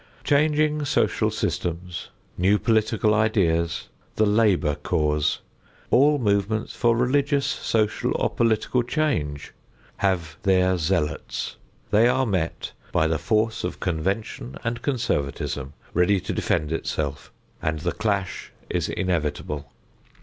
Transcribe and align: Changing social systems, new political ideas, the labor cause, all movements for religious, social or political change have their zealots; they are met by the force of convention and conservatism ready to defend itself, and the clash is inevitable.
Changing 0.23 0.83
social 0.83 1.29
systems, 1.29 2.09
new 2.35 2.57
political 2.57 3.13
ideas, 3.13 3.87
the 4.15 4.25
labor 4.25 4.73
cause, 4.73 5.41
all 5.91 6.17
movements 6.17 6.73
for 6.75 6.97
religious, 6.97 7.45
social 7.45 8.11
or 8.15 8.27
political 8.31 8.81
change 8.81 9.53
have 9.97 10.37
their 10.41 10.75
zealots; 10.79 11.57
they 11.91 12.07
are 12.07 12.25
met 12.25 12.71
by 12.91 13.05
the 13.05 13.19
force 13.19 13.63
of 13.63 13.79
convention 13.79 14.57
and 14.63 14.81
conservatism 14.81 15.73
ready 15.93 16.19
to 16.19 16.33
defend 16.33 16.71
itself, 16.71 17.31
and 17.61 17.81
the 17.81 17.91
clash 17.91 18.51
is 18.71 18.89
inevitable. 18.89 19.69